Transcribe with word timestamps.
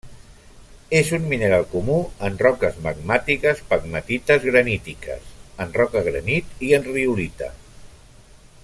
És 0.99 1.09
un 1.17 1.27
mineral 1.33 1.65
comú 1.73 1.97
en 2.29 2.39
roques 2.43 2.79
magmàtiques 2.87 3.61
pegmatites 3.73 4.49
granítiques, 4.49 5.29
en 5.67 5.77
roca 5.83 6.05
granit 6.09 6.67
i 6.69 6.73
en 6.81 6.89
riolita. 6.91 7.53